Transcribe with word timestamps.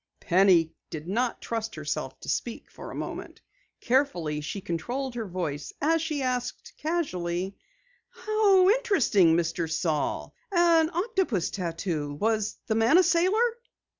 Penny 0.19 0.73
did 0.89 1.07
not 1.07 1.43
trust 1.43 1.75
herself 1.75 2.19
to 2.21 2.27
speak 2.27 2.71
for 2.71 2.89
a 2.89 2.95
moment. 2.95 3.39
Carefully 3.81 4.41
she 4.41 4.59
controlled 4.59 5.13
her 5.13 5.27
voice 5.27 5.73
as 5.79 6.01
she 6.01 6.21
said 6.21 6.51
casually: 6.77 7.55
"How 8.09 8.67
interesting, 8.69 9.35
Mr. 9.37 9.71
Saal, 9.71 10.33
An 10.51 10.89
octopus 10.89 11.51
tattoo! 11.51 12.15
Was 12.15 12.57
the 12.65 12.73
man 12.73 12.97
a 12.97 13.03
sailor?" 13.03 13.57